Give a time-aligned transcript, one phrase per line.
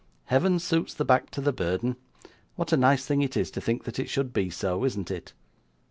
[0.25, 1.95] Heaven suits the back to the burden.
[2.55, 5.33] What a nice thing it is to think that it should be so, isn't it?